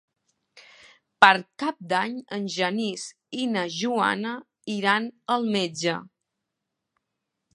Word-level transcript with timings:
Per 1.25 1.29
Cap 1.63 1.83
d'Any 1.91 2.15
en 2.37 2.47
Genís 2.55 3.03
i 3.43 3.45
na 3.51 3.67
Joana 3.75 4.33
iran 4.79 5.07
al 5.37 5.47
metge. 5.59 5.99